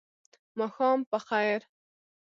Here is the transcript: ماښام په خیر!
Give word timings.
ماښام 0.57 0.99
په 1.09 1.17
خیر! 1.27 1.59